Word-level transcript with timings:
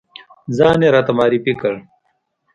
ځان 0.57 0.79
یې 0.85 0.89
راته 0.95 1.11
معرفی 1.17 1.53
کړ. 1.61 1.73